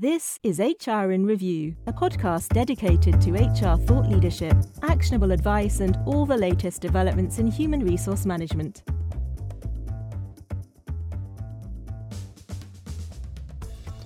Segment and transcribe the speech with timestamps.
[0.00, 5.98] This is HR in Review, a podcast dedicated to HR thought leadership, actionable advice, and
[6.06, 8.84] all the latest developments in human resource management.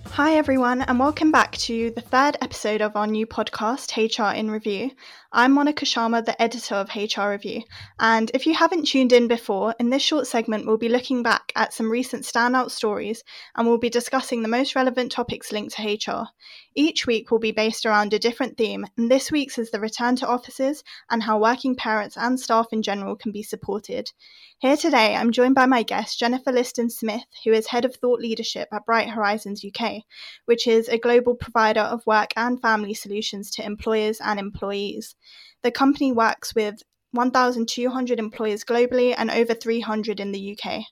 [0.07, 4.51] Hi, everyone, and welcome back to the third episode of our new podcast, HR in
[4.51, 4.93] Review.
[5.35, 7.63] I'm Monica Sharma, the editor of HR Review.
[7.99, 11.53] And if you haven't tuned in before, in this short segment, we'll be looking back
[11.57, 13.25] at some recent standout stories
[13.55, 16.29] and we'll be discussing the most relevant topics linked to HR.
[16.75, 20.17] Each week will be based around a different theme, and this week's is the return
[20.17, 24.11] to offices and how working parents and staff in general can be supported.
[24.59, 28.21] Here today, I'm joined by my guest, Jennifer Liston Smith, who is Head of Thought
[28.21, 30.03] Leadership at Bright Horizons UK,
[30.45, 35.17] which is a global provider of work and family solutions to employers and employees.
[35.63, 40.85] The company works with 1,200 employers globally and over 300 in the UK.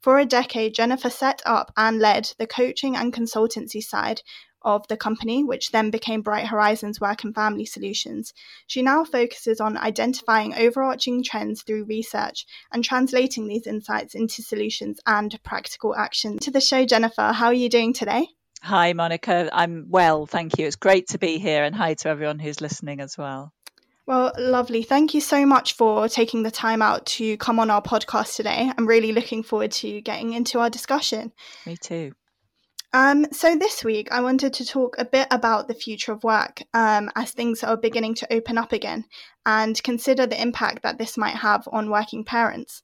[0.00, 4.20] For a decade, Jennifer set up and led the coaching and consultancy side
[4.64, 8.32] of the company, which then became Bright Horizons Work and Family Solutions.
[8.66, 15.00] She now focuses on identifying overarching trends through research and translating these insights into solutions
[15.06, 16.38] and practical action.
[16.40, 18.26] To the show, Jennifer, how are you doing today?
[18.62, 19.50] Hi, Monica.
[19.52, 20.66] I'm well, thank you.
[20.66, 23.52] It's great to be here, and hi to everyone who's listening as well.
[24.06, 24.82] Well, lovely.
[24.82, 28.72] Thank you so much for taking the time out to come on our podcast today.
[28.76, 31.32] I'm really looking forward to getting into our discussion.
[31.66, 32.12] Me too.
[32.92, 36.62] Um, so, this week I wanted to talk a bit about the future of work
[36.74, 39.04] um, as things are beginning to open up again
[39.46, 42.82] and consider the impact that this might have on working parents.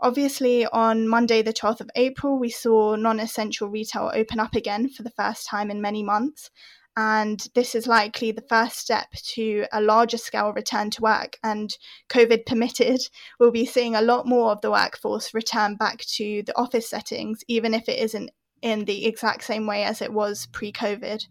[0.00, 4.88] Obviously, on Monday, the 12th of April, we saw non essential retail open up again
[4.88, 6.50] for the first time in many months
[6.96, 11.38] and this is likely the first step to a larger scale return to work.
[11.42, 11.76] And
[12.08, 13.00] COVID permitted,
[13.40, 17.40] we'll be seeing a lot more of the workforce return back to the office settings,
[17.48, 18.30] even if it isn't
[18.62, 21.26] in the exact same way as it was pre COVID.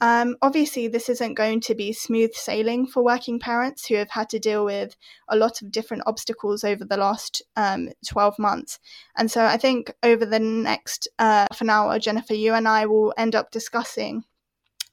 [0.00, 4.28] Um, obviously, this isn't going to be smooth sailing for working parents who have had
[4.30, 4.96] to deal with
[5.28, 8.78] a lot of different obstacles over the last um, 12 months.
[9.16, 12.86] And so I think over the next uh, half an hour, Jennifer, you and I
[12.86, 14.24] will end up discussing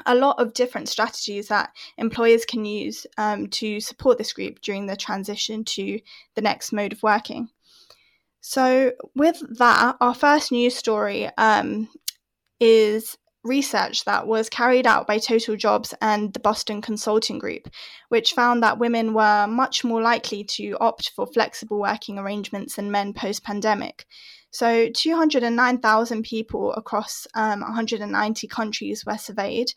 [0.06, 4.86] a lot of different strategies that employers can use um, to support this group during
[4.86, 6.00] the transition to
[6.36, 7.50] the next mode of working.
[8.42, 11.90] So, with that, our first news story um,
[12.60, 17.70] is research that was carried out by Total Jobs and the Boston Consulting Group,
[18.10, 22.92] which found that women were much more likely to opt for flexible working arrangements than
[22.92, 24.06] men post pandemic.
[24.52, 29.72] So, 209,000 people across um, 190 countries were surveyed,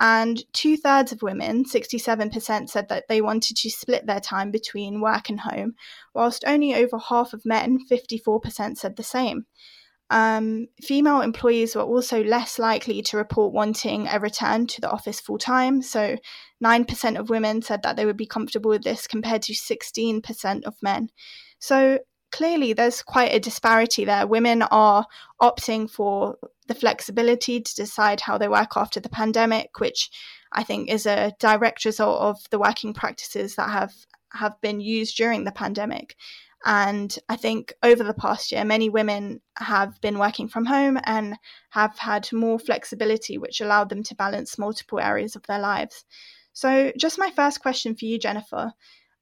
[0.00, 5.00] and two thirds of women, 67%, said that they wanted to split their time between
[5.00, 5.74] work and home,
[6.14, 9.46] whilst only over half of men, 54%, said the same.
[10.10, 15.20] Um, female employees were also less likely to report wanting a return to the office
[15.20, 15.80] full time.
[15.82, 16.16] So,
[16.62, 20.74] 9% of women said that they would be comfortable with this compared to 16% of
[20.82, 21.08] men.
[21.60, 22.00] So,
[22.32, 24.26] clearly there's quite a disparity there.
[24.26, 25.06] Women are
[25.40, 30.10] opting for the flexibility to decide how they work after the pandemic, which
[30.52, 33.92] I think is a direct result of the working practices that have
[34.32, 36.16] have been used during the pandemic.
[36.64, 41.36] And I think over the past year, many women have been working from home and
[41.70, 46.04] have had more flexibility, which allowed them to balance multiple areas of their lives.
[46.52, 48.72] So, just my first question for you, Jennifer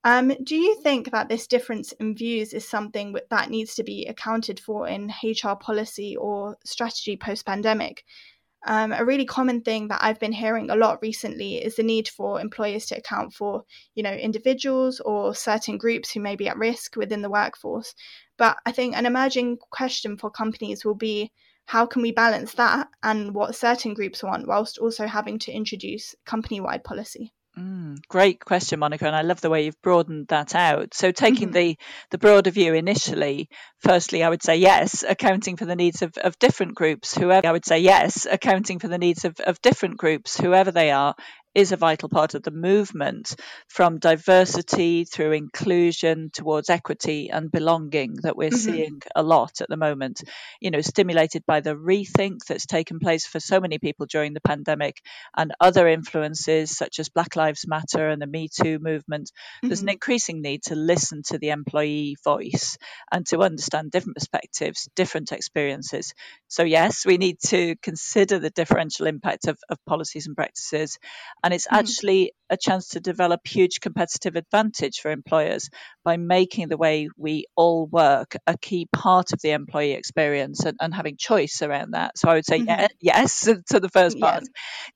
[0.05, 4.07] um, do you think that this difference in views is something that needs to be
[4.07, 8.05] accounted for in HR policy or strategy post pandemic?
[8.67, 12.09] Um, a really common thing that I've been hearing a lot recently is the need
[12.09, 16.59] for employers to account for, you know, individuals or certain groups who may be at
[16.59, 17.95] risk within the workforce.
[18.37, 21.31] But I think an emerging question for companies will be
[21.67, 26.15] how can we balance that and what certain groups want whilst also having to introduce
[26.27, 27.33] company wide policy?
[27.61, 30.95] Mm, great question, Monica, and I love the way you've broadened that out.
[30.95, 31.53] So, taking mm-hmm.
[31.53, 31.79] the
[32.11, 33.51] the broader view initially,
[33.81, 37.47] firstly, I would say yes, accounting for the needs of, of different groups, whoever.
[37.47, 41.15] I would say yes, accounting for the needs of, of different groups, whoever they are,
[41.55, 43.35] is a vital part of the movement
[43.69, 48.57] from diversity through inclusion towards equity and belonging that we're mm-hmm.
[48.57, 50.23] seeing a lot at the moment.
[50.61, 54.41] You know, stimulated by the rethink that's taken place for so many people during the
[54.41, 55.01] pandemic
[55.37, 59.69] and other influences such as Black Lives Matter and the Me Too movement, mm-hmm.
[59.69, 59.95] there's an mm-hmm.
[59.95, 62.79] increasing need to listen to the employee voice
[63.11, 66.15] and to understand different perspectives, different experiences.
[66.47, 70.99] So, yes, we need to consider the differential impact of, of policies and practices
[71.43, 71.77] And it's mm-hmm.
[71.77, 75.71] actually a chance to develop huge competitive advantage for employers
[76.05, 80.77] by making the way we all work a key part of the employee experience and,
[80.81, 82.19] and having choice around that.
[82.19, 82.69] So I would say mm-hmm.
[82.69, 84.45] yeah, yes to the first part.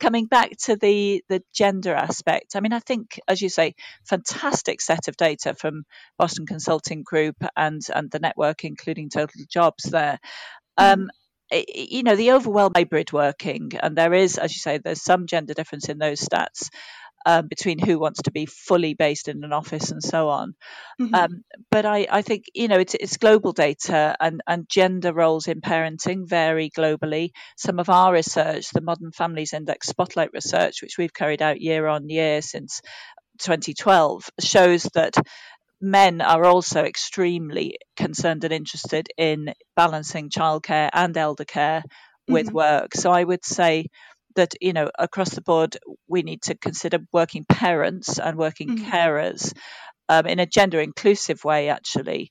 [0.00, 3.75] Coming back to the the gender aspect, I mean, I think, as you say,
[4.05, 5.85] fantastic set of data from
[6.19, 10.19] Boston Consulting Group and and the network, including Total Jobs there.
[10.79, 11.02] Mm-hmm.
[11.02, 11.11] Um,
[11.50, 15.55] you know the overwhelming hybrid working and there is as you say there's some gender
[15.55, 16.70] difference in those stats
[17.26, 20.55] um, between who wants to be fully based in an office and so on.
[21.00, 21.14] Mm-hmm.
[21.14, 25.49] Um, but I, I, think you know it's, it's global data and, and gender roles
[25.49, 27.31] in parenting vary globally.
[27.56, 31.87] Some of our research, the Modern Families Index Spotlight research, which we've carried out year
[31.87, 32.82] on year since
[33.41, 35.14] 2012, shows that
[35.85, 41.83] men are also extremely concerned and interested in balancing childcare and elder care
[42.27, 42.57] with mm-hmm.
[42.57, 42.95] work.
[42.95, 43.87] So I would say
[44.37, 45.77] that you know across the board
[46.09, 48.91] we need to consider working parents and working mm-hmm.
[48.91, 49.53] carers
[50.09, 52.31] um, in a gender inclusive way actually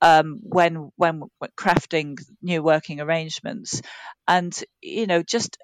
[0.00, 1.22] um, when when
[1.58, 3.82] crafting new working arrangements
[4.26, 5.56] and you know just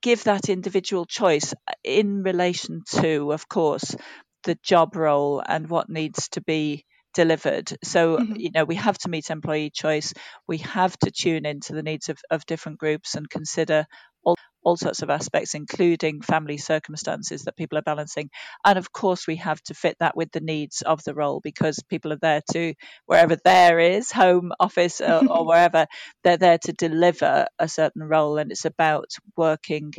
[0.00, 3.96] give that individual choice in relation to of course
[4.44, 6.84] the job role and what needs to be
[7.14, 7.72] delivered.
[7.84, 8.36] So, mm-hmm.
[8.36, 10.12] you know, we have to meet employee choice.
[10.48, 13.86] We have to tune into the needs of, of different groups and consider
[14.24, 18.30] all, all sorts of aspects, including family circumstances that people are balancing.
[18.64, 21.82] And of course, we have to fit that with the needs of the role because
[21.88, 22.74] people are there to,
[23.06, 25.86] wherever there is, home, office, or, or wherever,
[26.24, 28.38] they're there to deliver a certain role.
[28.38, 29.92] And it's about working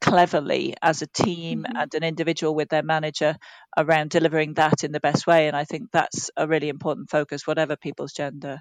[0.00, 1.76] cleverly as a team mm-hmm.
[1.76, 3.36] and an individual with their manager
[3.76, 5.48] around delivering that in the best way.
[5.48, 8.60] And I think that's a really important focus, whatever people's gender.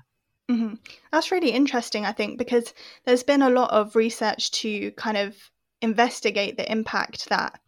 [0.50, 0.76] Mm-hmm.
[1.12, 2.74] That's really interesting, I think, because
[3.06, 5.36] there's been a lot of research to kind of
[5.82, 7.60] investigate the impact that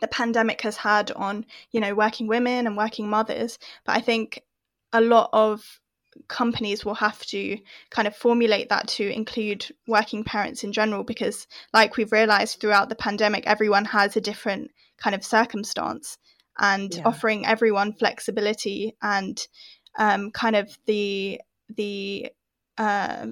[0.00, 3.58] the pandemic has had on, you know, working women and working mothers.
[3.84, 4.42] But I think
[4.92, 5.62] a lot of
[6.28, 7.56] companies will have to
[7.90, 12.88] kind of formulate that to include working parents in general because like we've realized throughout
[12.88, 16.18] the pandemic everyone has a different kind of circumstance
[16.58, 17.02] and yeah.
[17.04, 19.46] offering everyone flexibility and
[19.98, 21.40] um, kind of the
[21.76, 22.30] the
[22.78, 23.26] uh,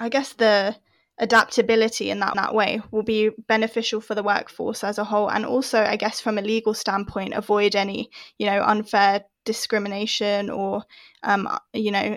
[0.00, 0.76] i guess the
[1.18, 5.44] adaptability in that, that way will be beneficial for the workforce as a whole and
[5.44, 10.84] also i guess from a legal standpoint avoid any you know unfair discrimination or
[11.22, 12.16] um, you know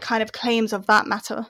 [0.00, 1.46] kind of claims of that matter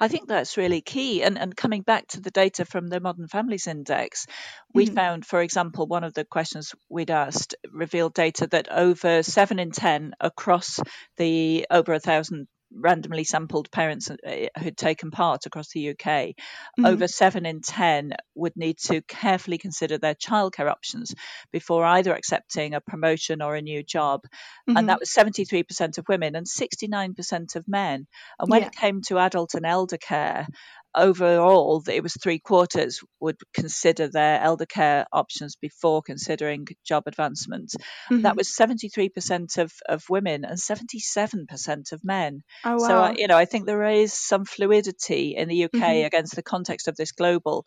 [0.00, 1.22] I think that's really key.
[1.22, 4.26] And, and coming back to the data from the Modern Families Index,
[4.72, 4.94] we mm-hmm.
[4.94, 9.70] found, for example, one of the questions we'd asked revealed data that over seven in
[9.70, 10.80] 10 across
[11.16, 16.86] the over a thousand randomly sampled parents uh, who'd taken part across the UK, mm-hmm.
[16.86, 21.14] over seven in 10 would need to carefully consider their childcare options
[21.52, 24.22] before either accepting a promotion or a new job.
[24.68, 24.76] Mm-hmm.
[24.76, 28.06] And that was 73% of women and 69% of men.
[28.38, 28.68] And when yeah.
[28.68, 30.46] it came to adult and elder care,
[30.94, 37.74] overall, it was three quarters would consider their elder care options before considering job advancement.
[38.10, 38.22] Mm-hmm.
[38.22, 42.42] That was 73% of, of women and 77% of men.
[42.64, 42.78] Oh, wow.
[42.88, 46.06] So, you know, I think there is some fluidity in the UK mm-hmm.
[46.06, 47.66] against the context of this global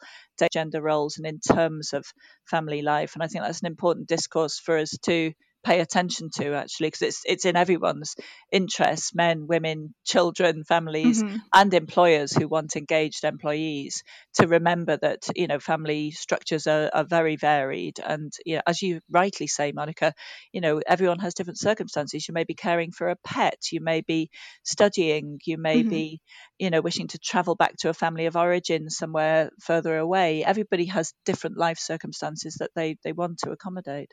[0.52, 2.06] gender roles and in terms of
[2.46, 3.14] family life.
[3.16, 7.02] And I think that's an important discourse for us to pay attention to actually because
[7.02, 8.16] it's it's in everyone's
[8.52, 11.38] interests men women children families mm-hmm.
[11.54, 14.04] and employers who want engaged employees
[14.36, 18.00] to remember that you know family structures are, are very varied.
[18.06, 20.14] And you know as you rightly say monica
[20.54, 22.28] you know everyone has different circumstances.
[22.28, 23.58] You may be caring for a pet.
[23.72, 24.30] You may be
[24.64, 25.40] studying.
[25.46, 25.90] You may mm-hmm.
[25.90, 26.22] be
[26.60, 30.44] you know wishing to travel back to a family of origin somewhere further away.
[30.44, 34.12] Everybody has different life circumstances that they they want to accommodate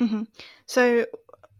[0.00, 0.22] Mm-hmm.
[0.66, 1.06] So,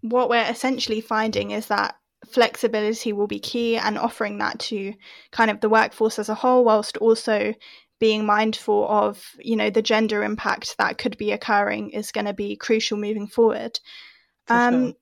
[0.00, 4.94] what we're essentially finding is that flexibility will be key and offering that to
[5.30, 7.54] kind of the workforce as a whole, whilst also
[8.00, 12.34] being mindful of you know the gender impact that could be occurring is going to
[12.34, 13.78] be crucial moving forward.
[14.46, 14.94] For um, sure.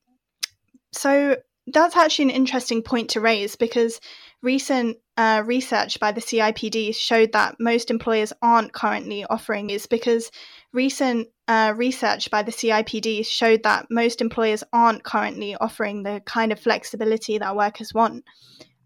[0.92, 1.36] So
[1.66, 4.00] that's actually an interesting point to raise because
[4.42, 10.30] recent uh, research by the CIPD showed that most employers aren't currently offering is because
[10.72, 16.52] recent uh, research by the CIPD showed that most employers aren't currently offering the kind
[16.52, 18.24] of flexibility that workers want.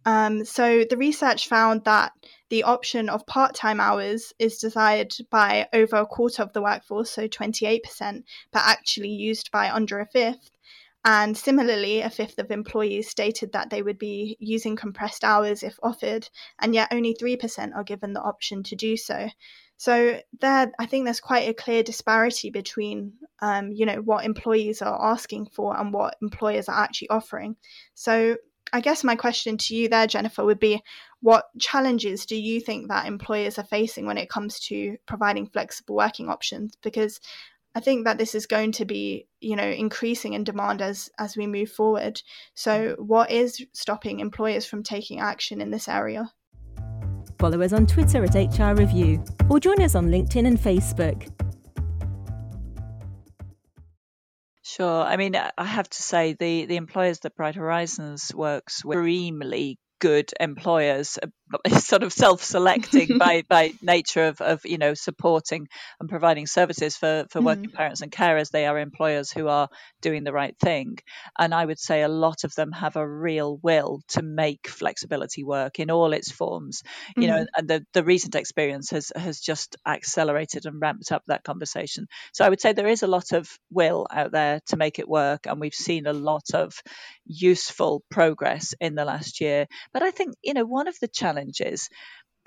[0.05, 2.13] Um, so the research found that
[2.49, 7.11] the option of part time hours is desired by over a quarter of the workforce,
[7.11, 10.51] so 28%, but actually used by under a fifth.
[11.05, 15.79] And similarly, a fifth of employees stated that they would be using compressed hours if
[15.83, 16.29] offered,
[16.61, 19.29] and yet only 3% are given the option to do so.
[19.77, 24.81] So there, I think there's quite a clear disparity between, um, you know, what employees
[24.83, 27.57] are asking for and what employers are actually offering.
[27.95, 28.37] So
[28.73, 30.83] I guess my question to you there, Jennifer, would be
[31.21, 35.97] what challenges do you think that employers are facing when it comes to providing flexible
[35.97, 36.75] working options?
[36.83, 37.21] Because
[37.75, 41.37] I think that this is going to be, you know, increasing in demand as as
[41.37, 42.23] we move forward.
[42.55, 46.33] So, what is stopping employers from taking action in this area?
[47.39, 51.31] Follow us on Twitter at HR Review or join us on LinkedIn and Facebook.
[54.63, 55.03] Sure.
[55.03, 59.79] I mean, I have to say the the employers that Bright Horizons works with extremely
[60.01, 61.19] good employers
[61.79, 65.69] sort of self-selecting by by nature of, of you know supporting
[66.01, 67.47] and providing services for for mm-hmm.
[67.47, 68.51] working parents and carers.
[68.51, 69.69] They are employers who are
[70.03, 70.99] doing the right thing.
[71.39, 75.45] And i would say a lot of them have a real will to make flexibility
[75.45, 76.83] work in all its forms.
[77.17, 77.37] You mm-hmm.
[77.37, 82.07] know and the the recent experience has has just accelerated and ramped up that conversation.
[82.33, 85.09] So i would say there is a lot of will out there to make it
[85.09, 86.75] work and we've seen a lot of
[87.25, 89.67] useful progress in the last year.
[89.93, 91.89] But i think you know one of the challenges challenges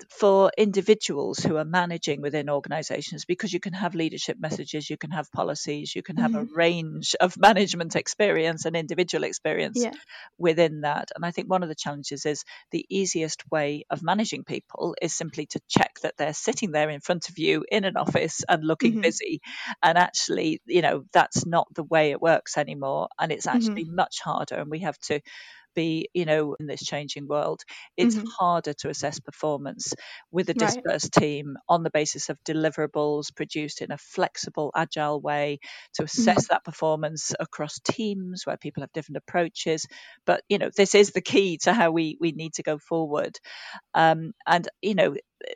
[0.08, 5.10] for individuals who are managing within organizations because you can have leadership messages, you can
[5.10, 6.52] have policies, you can have mm-hmm.
[6.52, 9.92] a range of management experience and individual experience yeah.
[10.38, 11.10] within that.
[11.14, 15.14] And I think one of the challenges is the easiest way of managing people is
[15.14, 18.64] simply to check that they're sitting there in front of you in an office and
[18.64, 19.02] looking mm-hmm.
[19.02, 19.42] busy.
[19.82, 23.08] And actually, you know, that's not the way it works anymore.
[23.18, 23.96] And it's actually mm-hmm.
[23.96, 24.56] much harder.
[24.56, 25.20] And we have to
[25.74, 27.62] be, you know, in this changing world,
[27.96, 28.26] it's mm-hmm.
[28.26, 29.94] harder to assess performance
[30.30, 31.22] with a dispersed right.
[31.22, 35.58] team on the basis of deliverables produced in a flexible, agile way
[35.94, 36.54] to assess mm-hmm.
[36.54, 39.86] that performance across teams where people have different approaches.
[40.26, 43.38] But, you know, this is the key to how we, we need to go forward.
[43.94, 45.14] Um, and, you know,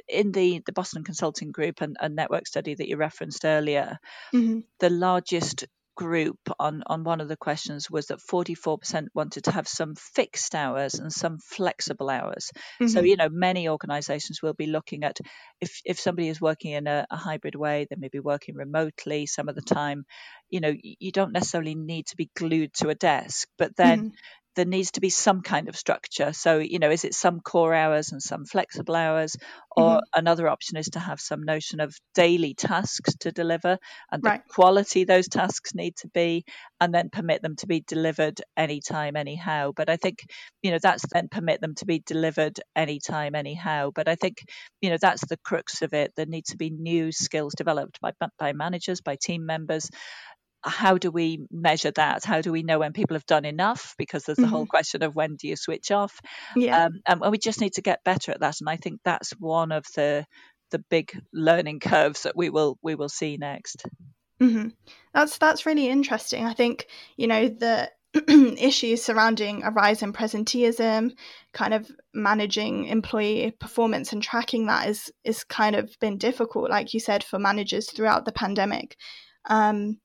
[0.08, 3.98] in the, the Boston Consulting Group and, and network study that you referenced earlier,
[4.34, 4.60] mm-hmm.
[4.80, 9.68] the largest group on, on one of the questions was that 44% wanted to have
[9.68, 12.50] some fixed hours and some flexible hours.
[12.80, 12.88] Mm-hmm.
[12.88, 15.18] So, you know, many organizations will be looking at
[15.60, 19.26] if, if somebody is working in a, a, hybrid way, they may be working remotely
[19.26, 20.04] some of the time.
[20.50, 24.08] You know, you don't necessarily need to be glued to a desk, but then mm-hmm
[24.56, 26.32] there needs to be some kind of structure.
[26.32, 29.36] So, you know, is it some core hours and some flexible hours?
[29.76, 30.18] Or mm-hmm.
[30.18, 33.78] another option is to have some notion of daily tasks to deliver
[34.12, 34.42] and the right.
[34.48, 36.44] quality those tasks need to be,
[36.80, 39.72] and then permit them to be delivered anytime, anyhow.
[39.74, 40.24] But I think,
[40.62, 43.90] you know, that's then permit them to be delivered anytime, anyhow.
[43.94, 44.44] But I think,
[44.80, 46.12] you know, that's the crux of it.
[46.16, 49.90] There needs to be new skills developed by, by managers, by team members
[50.64, 52.24] how do we measure that?
[52.24, 53.94] How do we know when people have done enough?
[53.98, 54.52] Because there's the mm-hmm.
[54.52, 56.20] whole question of when do you switch off?
[56.56, 56.86] Yeah.
[56.86, 58.60] Um, and we just need to get better at that.
[58.60, 60.26] And I think that's one of the
[60.70, 63.84] the big learning curves that we will we will see next.
[64.40, 64.68] Mm-hmm.
[65.12, 66.44] That's that's really interesting.
[66.44, 67.90] I think you know the
[68.58, 71.12] issues surrounding a rise in presenteeism,
[71.52, 76.94] kind of managing employee performance and tracking that is is kind of been difficult, like
[76.94, 78.96] you said, for managers throughout the pandemic.
[79.46, 79.98] Um,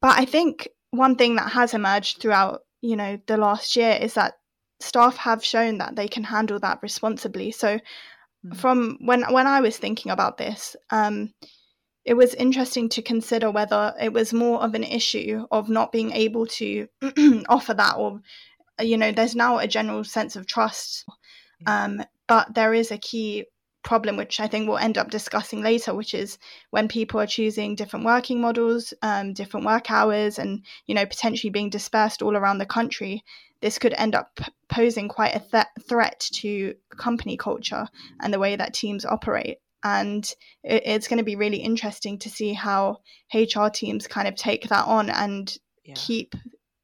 [0.00, 4.14] but I think one thing that has emerged throughout, you know, the last year is
[4.14, 4.34] that
[4.80, 7.50] staff have shown that they can handle that responsibly.
[7.50, 7.78] So
[8.46, 8.56] mm.
[8.56, 11.32] from when when I was thinking about this, um,
[12.04, 16.12] it was interesting to consider whether it was more of an issue of not being
[16.12, 16.88] able to
[17.48, 18.20] offer that or
[18.80, 21.04] you know there's now a general sense of trust
[21.66, 23.44] um, but there is a key
[23.88, 27.74] problem, which I think we'll end up discussing later, which is when people are choosing
[27.74, 32.58] different working models, um, different work hours, and you know potentially being dispersed all around
[32.58, 33.24] the country.
[33.62, 37.88] This could end up posing quite a th- threat to company culture
[38.20, 39.56] and the way that teams operate.
[39.82, 40.22] And
[40.62, 42.98] it, it's going to be really interesting to see how
[43.32, 45.94] HR teams kind of take that on and yeah.
[45.96, 46.34] keep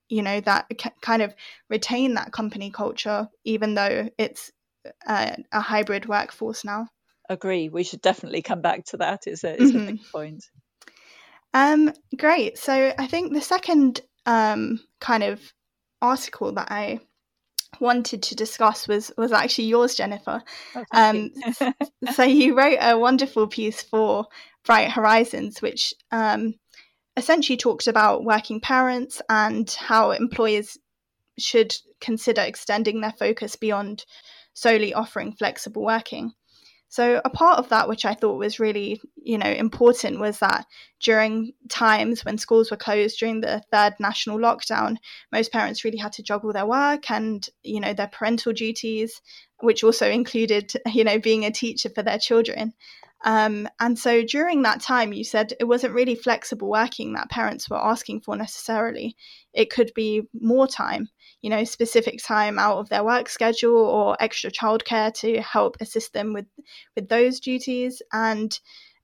[0.09, 0.71] you know that
[1.03, 1.35] kind of
[1.69, 4.53] retain that company culture even though it's
[5.07, 6.89] uh, a hybrid workforce now.
[7.29, 7.69] Agree.
[7.69, 9.27] We should definitely come back to that.
[9.27, 9.83] Is a, is mm-hmm.
[9.83, 10.45] a big point.
[11.55, 12.59] Um, great.
[12.59, 15.41] So I think the second um, kind of
[16.03, 17.01] article that I
[17.81, 20.43] wanted to discuss was was actually yours, Jennifer.
[20.75, 21.73] Oh, um, you.
[22.13, 24.27] so you wrote a wonderful piece for
[24.65, 26.55] Bright Horizons, which um,
[27.17, 30.77] essentially talked about working parents and how employers
[31.39, 34.05] should consider extending their focus beyond
[34.55, 36.33] solely offering flexible working.
[36.95, 40.65] So a part of that, which I thought was really, you know, important, was that
[41.01, 44.99] during times when schools were closed during the third national lockdown,
[45.33, 49.21] most parents really had to juggle their work and, you know, their parental duties,
[49.59, 52.73] which also included, you know, being a teacher for their children.
[53.25, 57.71] Um, and so during that time, you said it wasn't really flexible working that parents
[57.71, 59.17] were asking for necessarily.
[59.55, 61.09] It could be more time,
[61.41, 66.13] you know, specific time out of their work schedule or extra childcare to help assist
[66.13, 66.47] them with
[66.95, 68.59] with those duties, and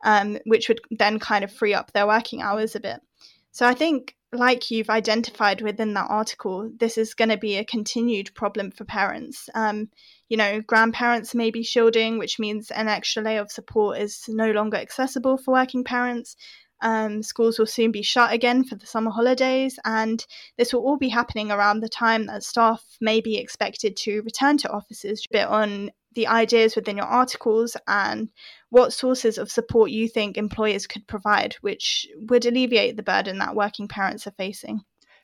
[0.05, 3.01] um, which would then kind of free up their working hours a bit.
[3.53, 7.65] So I think like you've identified within that article, this is going to be a
[7.65, 9.49] continued problem for parents.
[9.55, 9.89] Um,
[10.29, 14.53] you know, grandparents may be shielding, which means an extra layer of support is no
[14.53, 16.37] longer accessible for working parents.
[16.83, 20.25] Um, schools will soon be shut again for the summer holidays, and
[20.57, 24.57] this will all be happening around the time that staff may be expected to return
[24.59, 25.27] to offices.
[25.29, 28.29] A bit on the ideas within your articles and
[28.69, 33.55] what sources of support you think employers could provide, which would alleviate the burden that
[33.55, 34.81] working parents are facing.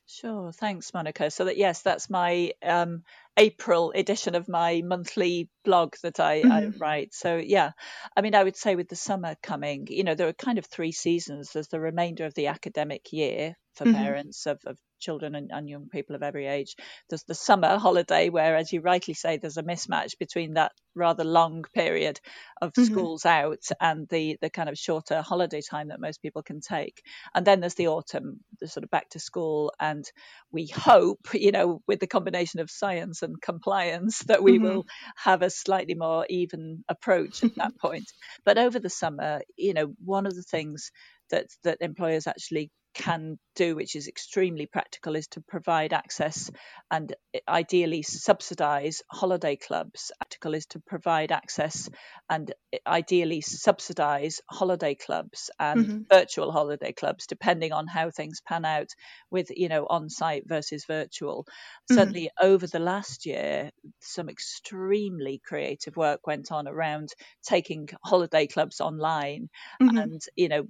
[0.06, 1.30] Sure, thanks, Monica.
[1.30, 3.02] So that yes, that's my um,
[3.36, 6.52] April edition of my monthly blog that I, mm-hmm.
[6.52, 7.14] I, write.
[7.14, 7.72] So yeah,
[8.16, 10.66] I mean, I would say with the summer coming, you know, there are kind of
[10.66, 11.50] three seasons.
[11.52, 13.94] There's the remainder of the academic year for mm-hmm.
[13.94, 16.74] parents of, of children and, and, young people of every age.
[17.08, 21.24] There's the summer holiday, where, as you rightly say, there's a mismatch between that rather
[21.24, 22.18] long period
[22.62, 22.84] of mm-hmm.
[22.84, 27.02] schools out and the the kind of shorter holiday time that most people can take.
[27.34, 30.04] And then there's the autumn, the sort of back to school, and
[30.50, 34.64] we hope, you know, with the combination of science and compliance, that we mm-hmm.
[34.64, 38.10] will have a slightly more even approach at that point.
[38.44, 40.90] But over the summer, you know, one of the things
[41.30, 46.50] that that employers actually can do, which is extremely practical, is to provide access
[46.90, 47.14] and
[47.46, 50.10] ideally subsidise holiday clubs.
[50.18, 51.88] Practical is to provide access
[52.28, 52.52] and
[52.86, 55.98] ideally subsidise holiday clubs and mm-hmm.
[56.10, 58.88] virtual holiday clubs, depending on how things pan out
[59.30, 61.44] with, you know, on site versus virtual.
[61.44, 61.94] Mm-hmm.
[61.94, 67.10] Certainly over the last year, some extremely creative work went on around
[67.42, 69.48] taking holiday clubs online
[69.82, 69.96] mm-hmm.
[69.96, 70.66] and, you know,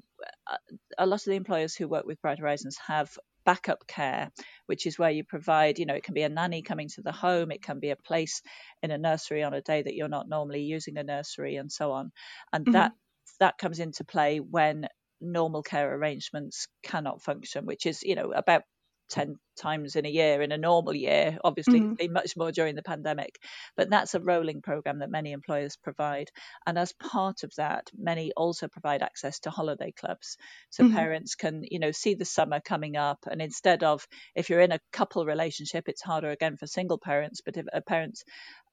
[0.97, 3.11] a lot of the employers who work with Bright Horizons have
[3.45, 4.31] backup care,
[4.67, 7.13] which is where you provide, you know, it can be a nanny coming to the
[7.13, 8.43] home, it can be a place
[8.83, 11.93] in a nursery on a day that you're not normally using a nursery, and so
[11.93, 12.11] on.
[12.53, 12.73] And mm-hmm.
[12.73, 12.93] that
[13.41, 14.89] that comes into play when
[15.21, 18.63] normal care arrangements cannot function, which is, you know, about
[19.11, 22.13] 10 times in a year in a normal year obviously mm-hmm.
[22.13, 23.39] much more during the pandemic
[23.77, 26.29] but that's a rolling program that many employers provide
[26.67, 30.37] and as part of that many also provide access to holiday clubs
[30.71, 30.95] so mm-hmm.
[30.95, 34.73] parents can you know see the summer coming up and instead of if you're in
[34.73, 38.23] a couple relationship it's harder again for single parents but if a parent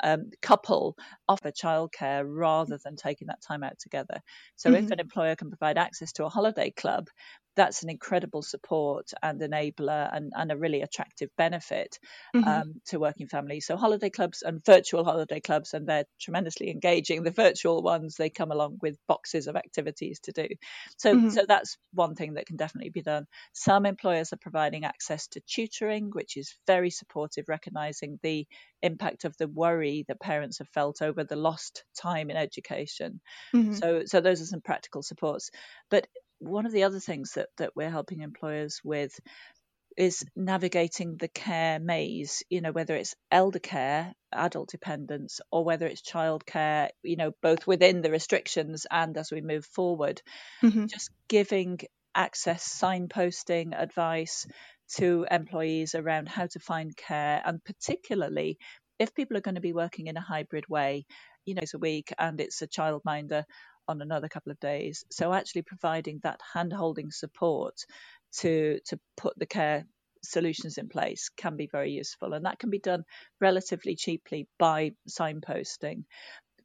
[0.03, 0.95] um, couple
[1.27, 4.21] offer childcare rather than taking that time out together
[4.55, 4.83] so mm-hmm.
[4.83, 7.07] if an employer can provide access to a holiday club
[7.55, 11.99] that's an incredible support and enabler and, and a really attractive benefit
[12.35, 12.47] mm-hmm.
[12.47, 13.65] um, to working families.
[13.65, 17.23] So holiday clubs and virtual holiday clubs, and they're tremendously engaging.
[17.23, 20.47] The virtual ones they come along with boxes of activities to do.
[20.97, 21.29] So mm-hmm.
[21.29, 23.25] so that's one thing that can definitely be done.
[23.53, 28.47] Some employers are providing access to tutoring, which is very supportive, recognizing the
[28.83, 33.21] impact of the worry that parents have felt over the lost time in education.
[33.55, 33.73] Mm-hmm.
[33.73, 35.49] So so those are some practical supports.
[35.89, 36.07] But
[36.39, 39.17] one of the other things that, that we're helping employers with
[39.95, 45.85] is navigating the care maze, you know, whether it's elder care, adult dependence, or whether
[45.85, 50.21] it's childcare, you know, both within the restrictions and as we move forward.
[50.63, 50.87] Mm-hmm.
[50.87, 51.79] Just giving
[52.15, 54.47] access, signposting, advice
[54.97, 58.57] to employees around how to find care, and particularly
[58.99, 61.05] if people are going to be working in a hybrid way,
[61.45, 63.43] you know, it's a week and it's a childminder
[63.87, 65.03] on another couple of days.
[65.11, 67.75] So actually providing that hand-holding support
[68.39, 69.85] to to put the care
[70.23, 73.03] solutions in place can be very useful and that can be done
[73.41, 76.03] relatively cheaply by signposting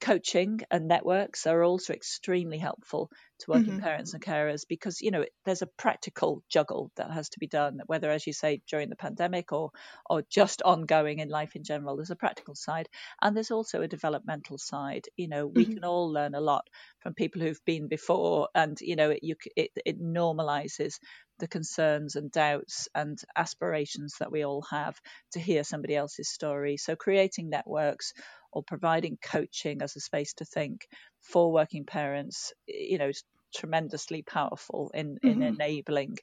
[0.00, 3.82] coaching and networks are also extremely helpful to working mm-hmm.
[3.82, 7.80] parents and carers because you know there's a practical juggle that has to be done
[7.86, 9.70] whether as you say during the pandemic or
[10.08, 12.88] or just ongoing in life in general there's a practical side
[13.22, 15.74] and there's also a developmental side you know we mm-hmm.
[15.74, 16.66] can all learn a lot
[17.00, 20.98] from people who've been before and you know it, you, it, it normalizes
[21.38, 25.00] the concerns and doubts and aspirations that we all have
[25.32, 28.12] to hear somebody else's story so creating networks
[28.52, 30.86] or providing coaching as a space to think
[31.20, 35.28] for working parents, you know, is tremendously powerful in, mm-hmm.
[35.28, 36.16] in enabling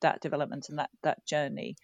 [0.00, 1.76] that development and that, that journey.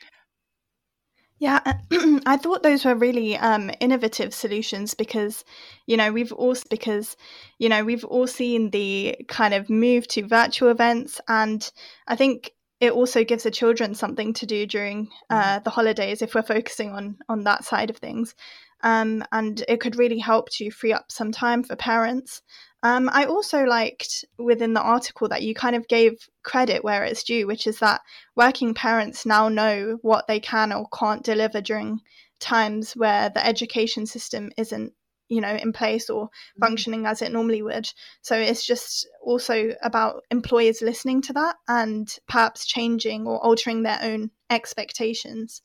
[1.38, 1.60] Yeah,
[2.26, 5.44] I thought those were really um, innovative solutions because,
[5.86, 7.14] you know, we've also because,
[7.58, 11.70] you know, we've all seen the kind of move to virtual events, and
[12.06, 15.64] I think it also gives the children something to do during uh, mm-hmm.
[15.64, 18.34] the holidays if we're focusing on on that side of things
[18.82, 22.42] um, and it could really help to free up some time for parents.
[22.82, 27.24] Um, I also liked within the article that you kind of gave credit where it's
[27.24, 28.00] due, which is that
[28.36, 32.00] working parents now know what they can or can't deliver during
[32.38, 34.92] times where the education system isn't
[35.28, 36.60] you know in place or mm-hmm.
[36.60, 37.88] functioning as it normally would
[38.22, 43.98] so it's just also about employers listening to that and perhaps changing or altering their
[44.02, 45.62] own expectations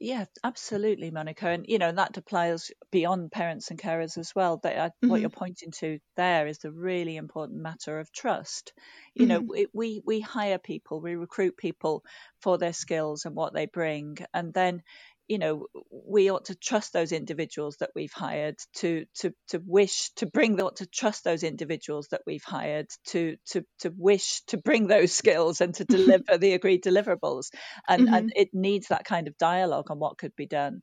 [0.00, 4.58] yeah, absolutely, Monica, and you know that applies beyond parents and carers as well.
[4.62, 5.10] That mm-hmm.
[5.10, 8.72] what you're pointing to there is the really important matter of trust.
[9.14, 9.46] You mm-hmm.
[9.46, 12.02] know, we we hire people, we recruit people
[12.40, 14.82] for their skills and what they bring, and then
[15.30, 20.10] you know we ought to trust those individuals that we've hired to to to wish
[20.16, 24.58] to bring the, to trust those individuals that we've hired to to to wish to
[24.58, 27.50] bring those skills and to deliver the agreed deliverables.
[27.88, 28.14] And mm-hmm.
[28.14, 30.82] and it needs that kind of dialogue on what could be done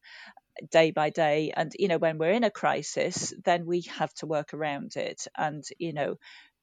[0.72, 1.52] day by day.
[1.54, 5.28] And you know when we're in a crisis then we have to work around it.
[5.38, 6.16] And you know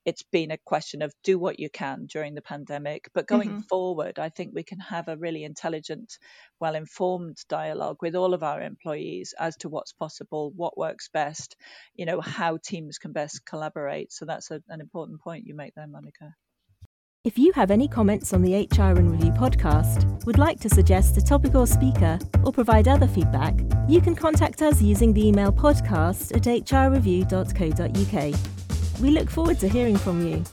[0.04, 3.08] it's been a question of do what you can during the pandemic.
[3.14, 3.60] But going mm-hmm.
[3.60, 6.18] forward, I think we can have a really intelligent,
[6.60, 11.56] well informed dialogue with all of our employees as to what's possible, what works best,
[11.94, 14.12] you know, how teams can best collaborate.
[14.12, 16.34] So that's a, an important point you make there, Monica.
[17.24, 21.16] If you have any comments on the HR in Review podcast, would like to suggest
[21.16, 25.50] a topic or speaker, or provide other feedback, you can contact us using the email
[25.50, 28.63] podcast at hrreview.co.uk.
[29.00, 30.44] We look forward to hearing from you.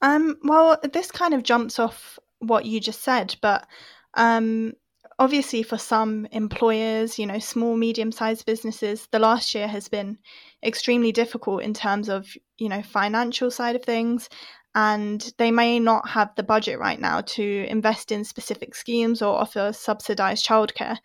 [0.00, 3.66] Um, well, this kind of jumps off what you just said, but
[4.14, 4.72] um,
[5.18, 10.18] obviously, for some employers, you know, small, medium sized businesses, the last year has been
[10.64, 12.26] extremely difficult in terms of,
[12.58, 14.28] you know, financial side of things.
[14.74, 19.38] And they may not have the budget right now to invest in specific schemes or
[19.38, 20.96] offer subsidized childcare.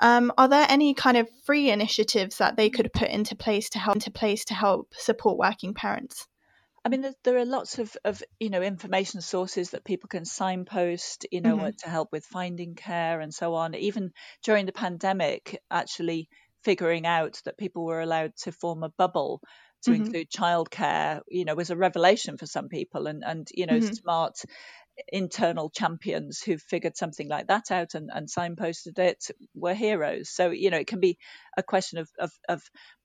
[0.00, 3.78] Um, are there any kind of free initiatives that they could put into place to
[3.78, 6.26] help into place to help support working parents?
[6.84, 11.26] I mean, there, are lots of, of you know information sources that people can signpost,
[11.30, 11.70] you know, mm-hmm.
[11.82, 13.74] to help with finding care and so on.
[13.74, 16.28] Even during the pandemic, actually
[16.62, 19.40] figuring out that people were allowed to form a bubble
[19.84, 20.04] to mm-hmm.
[20.04, 23.94] include childcare, you know, was a revelation for some people, and and you know, mm-hmm.
[23.94, 24.42] smart
[25.08, 30.30] internal champions who figured something like that out and, and signposted it were heroes.
[30.30, 31.18] So, you know, it can be
[31.56, 32.62] a question of, of, of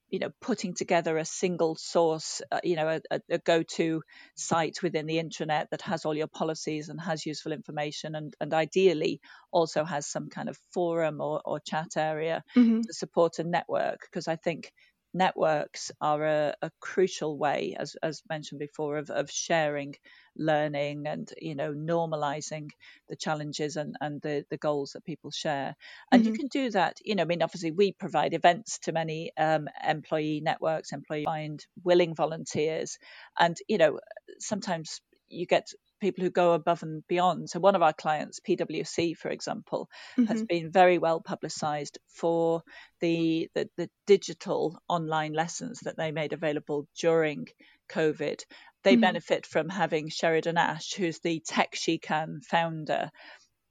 [0.09, 4.01] you know, putting together a single source, uh, you know, a, a, go-to
[4.35, 8.53] site within the intranet that has all your policies and has useful information, and, and
[8.53, 9.21] ideally
[9.51, 12.81] also has some kind of forum or, or chat area mm-hmm.
[12.81, 14.01] to support a network.
[14.01, 14.71] Because I think
[15.13, 19.95] networks are a, a, crucial way, as, as mentioned before, of, of sharing
[20.39, 22.69] learning and you know normalizing
[23.09, 25.75] the challenges and, and the, the goals that people share
[26.11, 26.31] and mm-hmm.
[26.31, 29.67] you can do that you know i mean obviously we provide events to many um,
[29.85, 32.97] employee networks employee find willing volunteers
[33.37, 33.99] and you know
[34.39, 35.67] sometimes you get
[35.99, 37.49] people who go above and beyond.
[37.49, 40.25] So one of our clients, PwC, for example, mm-hmm.
[40.25, 42.63] has been very well publicised for
[43.01, 47.47] the, the, the digital online lessons that they made available during
[47.89, 48.41] COVID.
[48.83, 49.01] They mm-hmm.
[49.01, 53.11] benefit from having Sheridan Ash, who's the Tech She Can founder.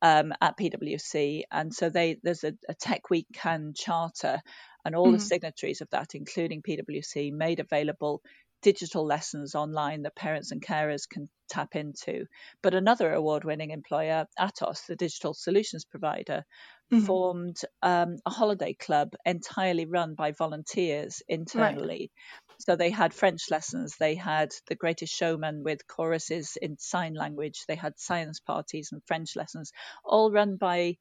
[0.01, 4.41] Um, at PwC, and so they there's a, a Tech She Can charter,
[4.85, 5.14] and all mm-hmm.
[5.14, 8.23] the signatories of that, including PwC, made available
[8.62, 12.27] digital lessons online that parents and carers can tap into.
[12.62, 16.44] But another award winning employer, Atos, the digital solutions provider,
[16.92, 17.05] mm-hmm.
[17.05, 22.11] formed um, a holiday club entirely run by volunteers internally.
[22.11, 22.61] Right.
[22.61, 27.64] So they had French lessons, they had the greatest showman with choruses in sign language,
[27.68, 29.73] they had science parties and French lessons,
[30.05, 30.97] all run by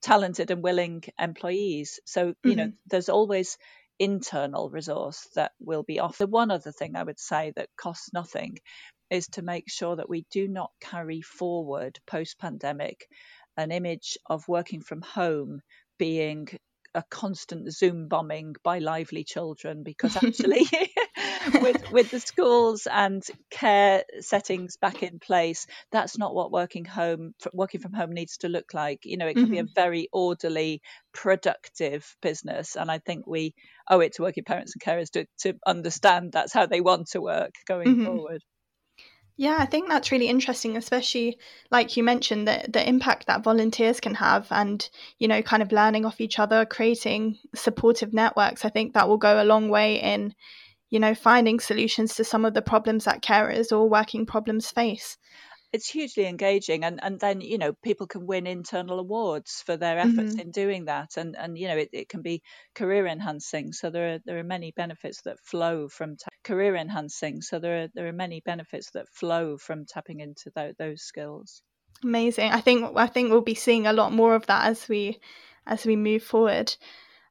[0.00, 2.00] talented and willing employees.
[2.06, 2.56] So, you mm-hmm.
[2.56, 3.58] know, there's always
[4.02, 6.30] internal resource that will be offered.
[6.30, 8.58] One other thing I would say that costs nothing
[9.10, 13.06] is to make sure that we do not carry forward post pandemic
[13.56, 15.60] an image of working from home
[15.98, 16.48] being
[16.94, 20.66] a constant Zoom bombing by lively children because actually,
[21.60, 27.34] with with the schools and care settings back in place, that's not what working home
[27.52, 29.00] working from home needs to look like.
[29.04, 29.52] You know, it can mm-hmm.
[29.52, 29.74] be a mm-hmm.
[29.74, 33.54] very orderly, productive business, and I think we
[33.88, 37.20] owe it to working parents and carers to to understand that's how they want to
[37.20, 38.06] work going mm-hmm.
[38.06, 38.42] forward.
[39.36, 41.38] Yeah, I think that's really interesting, especially
[41.70, 45.72] like you mentioned, the, the impact that volunteers can have and, you know, kind of
[45.72, 48.64] learning off each other, creating supportive networks.
[48.64, 50.34] I think that will go a long way in,
[50.92, 55.16] you know, finding solutions to some of the problems that carers or working problems face.
[55.72, 59.98] it's hugely engaging and and then you know people can win internal awards for their
[59.98, 60.40] efforts mm-hmm.
[60.40, 62.42] in doing that and and you know it, it can be
[62.74, 67.40] career enhancing so there are there are many benefits that flow from ta- career enhancing
[67.40, 71.62] so there are there are many benefits that flow from tapping into th- those skills
[72.04, 75.18] amazing i think i think we'll be seeing a lot more of that as we
[75.66, 76.76] as we move forward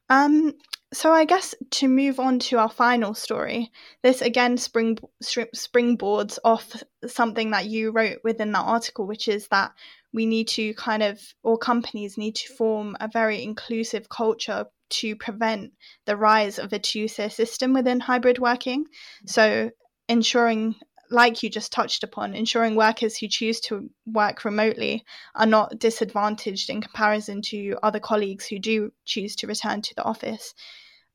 [0.10, 0.52] um
[0.94, 3.72] so I guess to move on to our final story,
[4.04, 9.72] this again spring springboards off something that you wrote within that article, which is that
[10.14, 15.16] we need to kind of, or companies need to form a very inclusive culture to
[15.16, 15.72] prevent
[16.06, 18.84] the rise of a two-tier system within hybrid working.
[18.84, 19.28] Mm-hmm.
[19.28, 19.72] So
[20.10, 20.76] ensuring
[21.10, 25.04] like you just touched upon, ensuring workers who choose to work remotely
[25.36, 30.04] are not disadvantaged in comparison to other colleagues who do choose to return to the
[30.04, 30.54] office.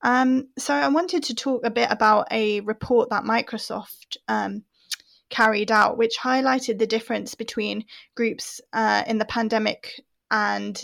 [0.02, 4.62] Um, so I wanted to talk a bit about a report that Microsoft um,
[5.30, 10.80] carried out, which highlighted the difference between groups uh, in the pandemic and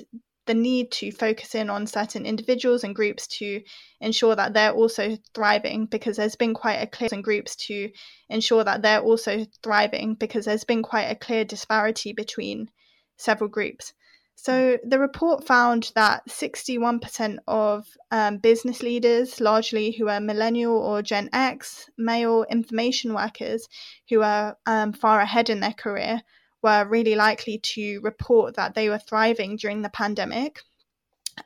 [0.47, 3.63] the need to focus in on certain individuals and groups to
[4.01, 7.91] ensure that they're also thriving because there's been quite a clear in groups to
[8.29, 12.69] ensure that they're also thriving because there's been quite a clear disparity between
[13.17, 13.93] several groups.
[14.43, 21.01] So the report found that 61% of um, business leaders, largely who are millennial or
[21.01, 23.69] Gen X, male information workers
[24.09, 26.23] who are um, far ahead in their career,
[26.61, 30.59] were really likely to report that they were thriving during the pandemic.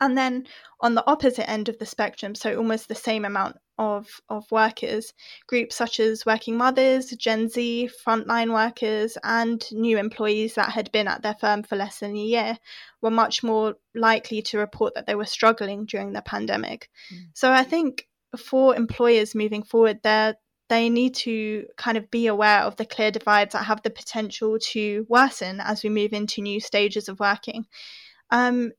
[0.01, 0.47] And then
[0.81, 5.13] on the opposite end of the spectrum, so almost the same amount of, of workers,
[5.47, 11.09] groups such as working mothers, Gen Z, frontline workers, and new employees that had been
[11.09, 12.59] at their firm for less than a year
[13.01, 16.89] were much more likely to report that they were struggling during the pandemic.
[17.13, 17.27] Mm.
[17.35, 20.35] So I think for employers moving forward, they
[20.69, 24.59] they need to kind of be aware of the clear divides that have the potential
[24.59, 27.67] to worsen as we move into new stages of working.
[28.31, 28.73] Um,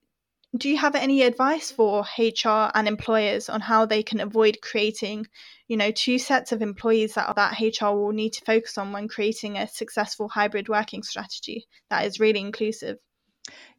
[0.58, 5.28] do you have any advice for HR and employers on how they can avoid creating,
[5.68, 9.08] you know, two sets of employees that that HR will need to focus on when
[9.08, 12.98] creating a successful hybrid working strategy that is really inclusive?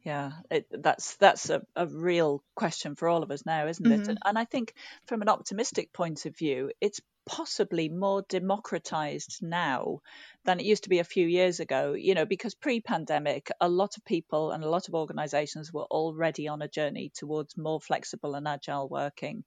[0.03, 4.01] Yeah, it, that's that's a, a real question for all of us now, isn't mm-hmm.
[4.01, 4.07] it?
[4.07, 4.73] And, and I think
[5.05, 9.99] from an optimistic point of view, it's possibly more democratized now
[10.45, 13.69] than it used to be a few years ago, you know, because pre pandemic, a
[13.69, 17.79] lot of people and a lot of organizations were already on a journey towards more
[17.79, 19.43] flexible and agile working.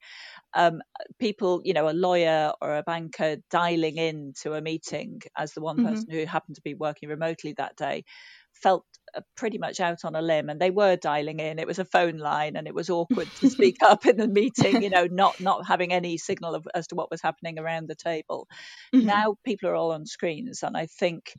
[0.55, 0.81] Um,
[1.19, 5.61] people, you know, a lawyer or a banker dialing in to a meeting as the
[5.61, 5.89] one mm-hmm.
[5.89, 8.05] person who happened to be working remotely that day
[8.53, 11.79] felt uh, pretty much out on a limb and they were dialing in it was
[11.79, 15.07] a phone line and it was awkward to speak up in the meeting you know
[15.11, 18.47] not not having any signal of, as to what was happening around the table
[18.95, 19.07] mm-hmm.
[19.07, 21.33] now people are all on screens and i think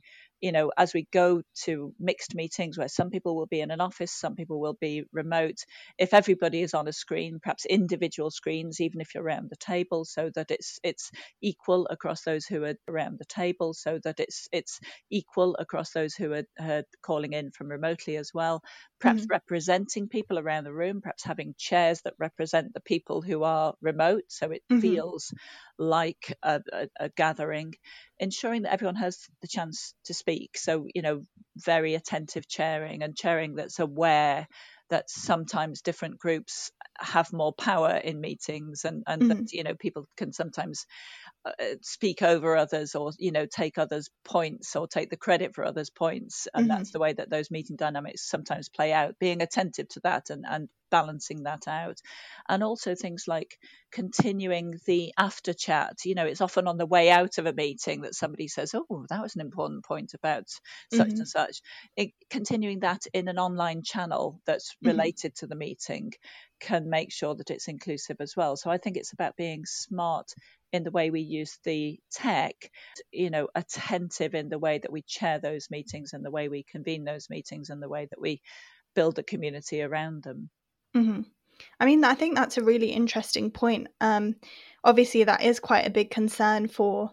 [0.44, 3.80] you know, as we go to mixed meetings where some people will be in an
[3.80, 5.56] office, some people will be remote,
[5.96, 10.04] if everybody is on a screen, perhaps individual screens, even if you're around the table,
[10.04, 14.46] so that it's it's equal across those who are around the table, so that it's
[14.52, 18.62] it's equal across those who are, are calling in from remotely as well.
[19.00, 19.32] Perhaps mm-hmm.
[19.32, 24.24] representing people around the room, perhaps having chairs that represent the people who are remote,
[24.28, 24.80] so it mm-hmm.
[24.80, 25.32] feels
[25.78, 27.74] like a, a, a gathering
[28.18, 30.56] ensuring that everyone has the chance to speak.
[30.56, 31.22] So, you know,
[31.56, 34.46] very attentive chairing and chairing that's aware
[34.90, 39.28] that sometimes different groups have more power in meetings and, and mm-hmm.
[39.40, 40.86] that, you know, people can sometimes
[41.44, 45.64] uh, speak over others or, you know, take others' points or take the credit for
[45.64, 46.46] others' points.
[46.54, 46.76] And mm-hmm.
[46.76, 50.44] that's the way that those meeting dynamics sometimes play out, being attentive to that and,
[50.48, 52.00] and balancing that out.
[52.48, 53.58] And also things like
[53.92, 55.96] continuing the after chat.
[56.04, 59.06] You know, it's often on the way out of a meeting that somebody says, Oh,
[59.08, 60.48] that was an important point about
[60.92, 61.18] such mm-hmm.
[61.18, 61.60] and such.
[61.96, 64.88] It, continuing that in an online channel that's mm-hmm.
[64.88, 65.46] related mm-hmm.
[65.46, 66.12] to the meeting
[66.60, 68.56] can make sure that it's inclusive as well.
[68.56, 70.32] So I think it's about being smart
[70.72, 72.54] in the way we use the tech,
[73.12, 76.64] you know, attentive in the way that we chair those meetings and the way we
[76.64, 78.40] convene those meetings and the way that we
[78.94, 80.50] build a community around them.
[80.96, 81.22] Mm-hmm.
[81.80, 83.88] I mean, I think that's a really interesting point.
[84.00, 84.36] Um,
[84.82, 87.10] obviously, that is quite a big concern for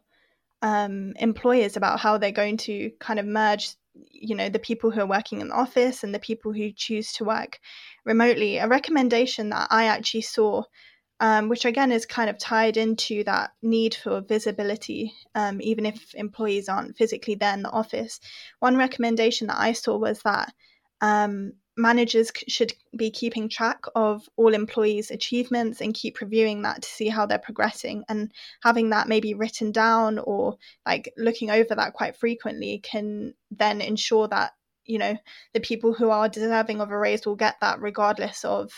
[0.62, 3.72] um, employers about how they're going to kind of merge,
[4.12, 7.14] you know, the people who are working in the office and the people who choose
[7.14, 7.60] to work
[8.06, 8.58] remotely.
[8.58, 10.64] A recommendation that I actually saw,
[11.20, 16.14] um, which again is kind of tied into that need for visibility, um, even if
[16.14, 18.20] employees aren't physically there in the office.
[18.60, 20.54] One recommendation that I saw was that
[21.02, 26.90] um, managers should be keeping track of all employees' achievements and keep reviewing that to
[26.90, 28.32] see how they're progressing and
[28.62, 34.28] having that maybe written down or like looking over that quite frequently can then ensure
[34.28, 34.52] that
[34.86, 35.16] you know
[35.54, 38.72] the people who are deserving of a raise will get that regardless of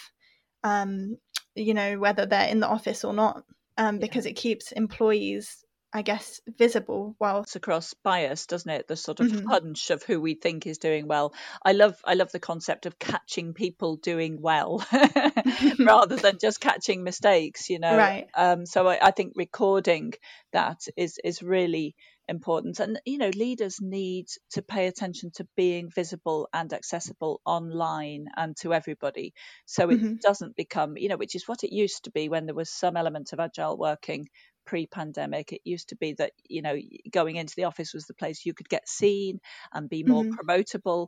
[0.63, 1.17] um,
[1.55, 3.43] you know whether they're in the office or not
[3.77, 4.31] um, because yeah.
[4.31, 8.87] it keeps employees I guess, visible while it's across bias, doesn't it?
[8.87, 9.47] The sort of mm-hmm.
[9.47, 11.35] hunch of who we think is doing well.
[11.63, 14.83] I love I love the concept of catching people doing well
[15.79, 17.95] rather than just catching mistakes, you know.
[17.95, 18.27] Right.
[18.33, 20.13] Um, so I, I think recording
[20.51, 21.95] that is is really
[22.29, 28.27] important and you know leaders need to pay attention to being visible and accessible online
[28.37, 29.33] and to everybody
[29.65, 30.13] so it mm-hmm.
[30.21, 32.95] doesn't become you know which is what it used to be when there was some
[32.95, 34.25] element of agile working
[34.65, 36.75] pre-pandemic it used to be that you know
[37.11, 39.39] going into the office was the place you could get seen
[39.73, 40.33] and be more mm-hmm.
[40.33, 41.07] promotable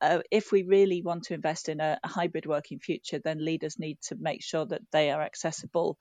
[0.00, 3.78] uh, if we really want to invest in a, a hybrid working future then leaders
[3.78, 5.96] need to make sure that they are accessible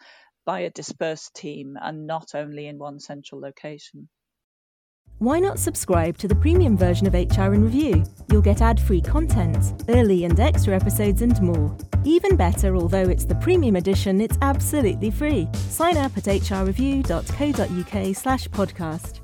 [0.45, 4.09] by a dispersed team and not only in one central location
[5.21, 8.03] why not subscribe to the premium version of HR in Review?
[8.31, 11.77] You'll get ad free content, early and extra episodes, and more.
[12.03, 15.47] Even better, although it's the premium edition, it's absolutely free.
[15.53, 19.19] Sign up at hrreview.co.uk slash podcast.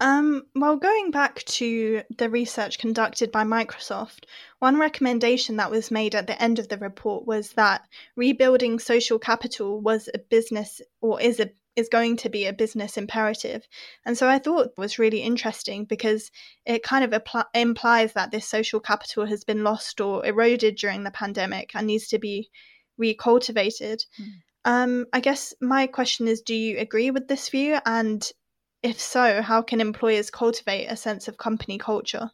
[0.00, 4.24] Um, well, going back to the research conducted by Microsoft,
[4.58, 9.20] one recommendation that was made at the end of the report was that rebuilding social
[9.20, 13.66] capital was a business or is a is going to be a business imperative.
[14.04, 16.30] And so I thought was really interesting because
[16.66, 17.22] it kind of
[17.54, 22.08] implies that this social capital has been lost or eroded during the pandemic and needs
[22.08, 22.50] to be
[23.00, 24.04] recultivated.
[24.20, 24.26] Mm.
[24.64, 27.78] Um, I guess my question is do you agree with this view?
[27.84, 28.28] And
[28.82, 32.30] if so, how can employers cultivate a sense of company culture?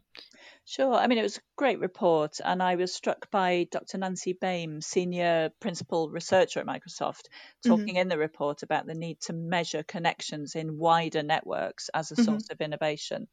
[0.69, 0.93] Sure.
[0.93, 3.97] I mean, it was a great report, and I was struck by Dr.
[3.97, 7.71] Nancy Baym, Senior Principal Researcher at Microsoft, mm-hmm.
[7.71, 7.97] talking mm-hmm.
[7.97, 12.25] in the report about the need to measure connections in wider networks as a mm-hmm.
[12.25, 13.29] source of innovation.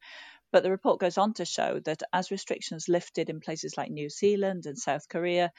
[0.54, 4.10] But the report goes on to show that as restrictions lifted in places like New
[4.10, 5.52] Zealand and South Korea,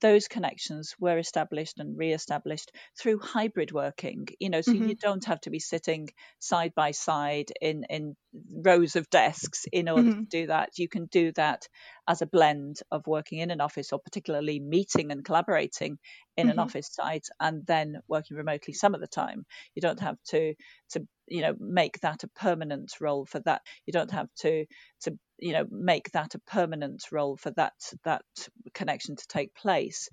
[0.00, 4.88] those connections were established and re-established through hybrid working you know so mm-hmm.
[4.88, 8.16] you don't have to be sitting side by side in in
[8.64, 10.20] rows of desks in order mm-hmm.
[10.24, 11.66] to do that you can do that
[12.08, 15.98] as a blend of working in an office or particularly meeting and collaborating
[16.36, 16.50] in mm-hmm.
[16.50, 20.54] an office site and then working remotely some of the time you don't have to
[20.90, 24.66] to you know make that a permanent role for that you don't have to
[25.00, 28.24] to you know make that a permanent role for that that
[28.72, 30.08] connection to take place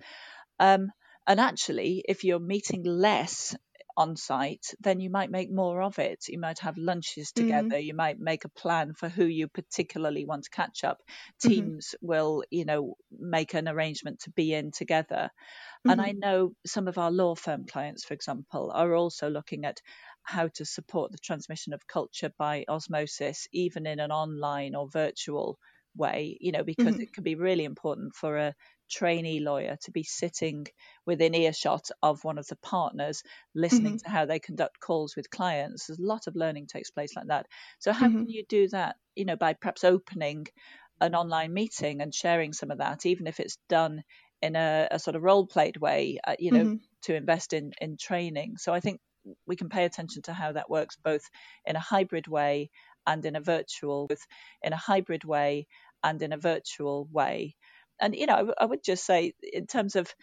[0.60, 0.91] um,
[1.27, 3.55] and actually if you're meeting less
[3.97, 7.47] on site then you might make more of it you might have lunches mm-hmm.
[7.47, 7.88] together mm-hmm.
[7.88, 11.49] you might make a plan for who you particularly want to catch up mm-hmm.
[11.49, 12.07] teams mm-hmm.
[12.07, 15.89] will you know make an arrangement to be in together mm-hmm.
[15.91, 19.81] and i know some of our law firm clients for example are also looking at
[20.23, 25.57] how to support the transmission of culture by osmosis, even in an online or virtual
[25.95, 27.01] way, you know, because mm-hmm.
[27.01, 28.55] it can be really important for a
[28.89, 30.67] trainee lawyer to be sitting
[31.05, 33.23] within earshot of one of the partners,
[33.55, 34.05] listening mm-hmm.
[34.05, 35.88] to how they conduct calls with clients.
[35.88, 37.47] There's a lot of learning takes place like that.
[37.79, 38.19] So, how mm-hmm.
[38.19, 40.47] can you do that, you know, by perhaps opening
[40.99, 44.03] an online meeting and sharing some of that, even if it's done
[44.41, 46.75] in a, a sort of role played way, uh, you know, mm-hmm.
[47.03, 48.55] to invest in, in training.
[48.57, 48.99] So, I think
[49.45, 51.23] we can pay attention to how that works both
[51.65, 52.69] in a hybrid way
[53.07, 54.25] and in a virtual both
[54.62, 55.67] in a hybrid way
[56.03, 57.55] and in a virtual way.
[57.99, 60.13] And you know I, I would just say in terms of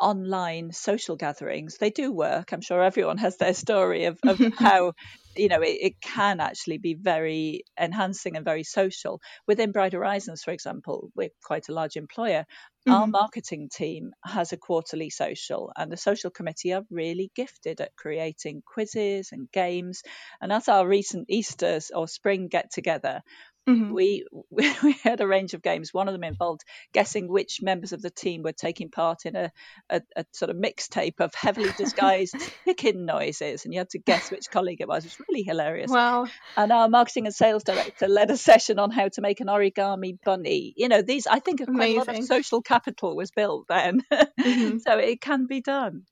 [0.00, 2.52] online social gatherings they do work.
[2.52, 4.92] I'm sure everyone has their story of, of how
[5.36, 9.20] you know it, it, can actually be very enhancing and very social.
[9.46, 12.46] Within bright horizons for example we're quite a large employer
[12.86, 12.92] mm-hmm.
[12.92, 17.96] our marketing team has a quarterly social and the social committee are really gifted at
[17.96, 20.02] creating quizzes and games.
[20.40, 23.22] And at our recent easter or spring get together
[23.68, 23.92] Mm-hmm.
[23.92, 25.92] We, we, we had a range of games.
[25.92, 29.52] One of them involved guessing which members of the team were taking part in a,
[29.90, 34.30] a, a sort of mixtape of heavily disguised chicken noises, and you had to guess
[34.30, 35.04] which colleague it was.
[35.04, 35.90] It was really hilarious.
[35.90, 36.26] Wow!
[36.56, 40.18] And our marketing and sales director led a session on how to make an origami
[40.24, 40.72] bunny.
[40.76, 44.78] You know, these I think quite a lot of social capital was built then, mm-hmm.
[44.78, 46.04] so it can be done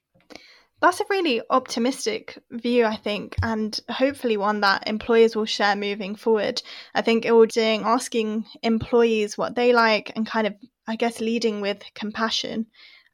[0.84, 6.14] that's a really optimistic view, I think, and hopefully one that employers will share moving
[6.14, 6.60] forward.
[6.94, 10.54] I think auditing, asking employees what they like, and kind of,
[10.86, 12.66] I guess, leading with compassion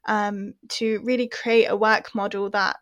[0.05, 2.75] um, to really create a work model that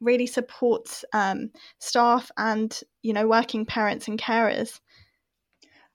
[0.00, 4.80] really supports um, staff and you know working parents and carers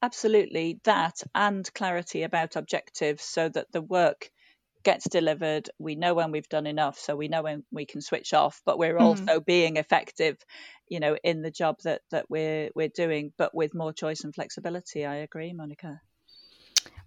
[0.04, 4.32] Absolutely, that and clarity about objectives so that the work
[4.84, 5.70] gets delivered.
[5.80, 8.78] We know when we've done enough, so we know when we can switch off, but
[8.78, 9.02] we're mm.
[9.02, 10.38] also being effective,
[10.88, 14.34] you know, in the job that that we're we're doing, but with more choice and
[14.34, 15.06] flexibility.
[15.06, 16.02] I agree, Monica.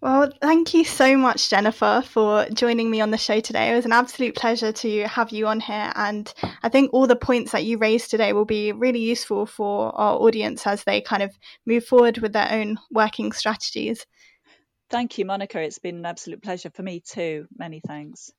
[0.01, 3.72] Well, thank you so much, Jennifer, for joining me on the show today.
[3.72, 5.93] It was an absolute pleasure to have you on here.
[5.95, 9.99] And I think all the points that you raised today will be really useful for
[9.99, 14.05] our audience as they kind of move forward with their own working strategies.
[14.91, 15.61] Thank you, Monica.
[15.61, 17.47] It's been an absolute pleasure for me too.
[17.57, 18.32] Many thanks.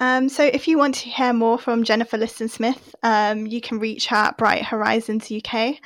[0.00, 3.78] Um, so, if you want to hear more from Jennifer Liston Smith, um, you can
[3.78, 5.76] reach her at Bright Horizons UK.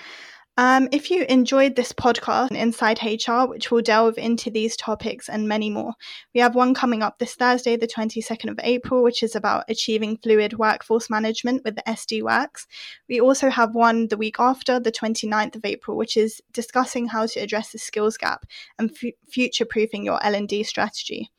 [0.59, 5.47] Um, if you enjoyed this podcast, Inside HR, which will delve into these topics and
[5.47, 5.93] many more,
[6.35, 10.17] we have one coming up this Thursday, the 22nd of April, which is about achieving
[10.17, 12.67] fluid workforce management with the SD Works.
[13.07, 17.27] We also have one the week after, the 29th of April, which is discussing how
[17.27, 18.47] to address the skills gap
[18.79, 21.33] and f- future proofing your L&D strategy.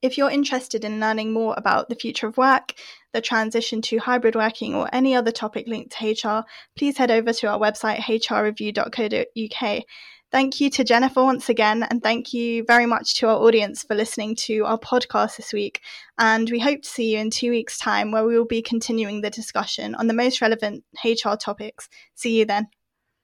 [0.00, 2.74] If you're interested in learning more about the future of work,
[3.12, 6.44] the transition to hybrid working, or any other topic linked to HR,
[6.76, 9.84] please head over to our website, hrreview.co.uk.
[10.30, 13.94] Thank you to Jennifer once again, and thank you very much to our audience for
[13.94, 15.82] listening to our podcast this week.
[16.18, 19.20] And we hope to see you in two weeks' time, where we will be continuing
[19.20, 21.90] the discussion on the most relevant HR topics.
[22.14, 22.68] See you then.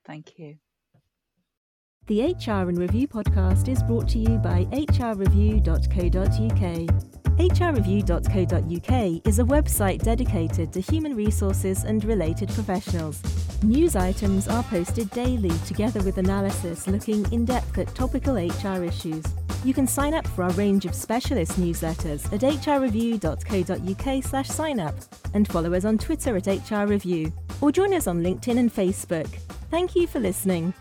[0.07, 0.59] Thank you.
[2.09, 5.69] The HR in Review podcast is brought to you by hrreview.co.uk.
[7.39, 13.23] hrreview.co.uk is a website dedicated to human resources and related professionals.
[13.63, 19.27] News items are posted daily together with analysis looking in depth at topical HR issues.
[19.63, 24.95] You can sign up for our range of specialist newsletters at hrreview.co.uk slash sign up
[25.35, 27.31] and follow us on Twitter at hrreview
[27.61, 29.29] or join us on LinkedIn and Facebook.
[29.71, 30.73] Thank you for listening.